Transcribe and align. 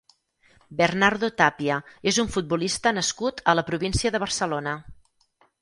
Bernardo 0.79 1.29
Tapia 1.41 1.77
és 2.13 2.19
un 2.25 2.31
futbolista 2.37 2.97
nascut 3.01 3.45
a 3.53 3.57
la 3.61 3.67
província 3.71 4.17
de 4.17 4.23
Barcelona. 4.29 4.79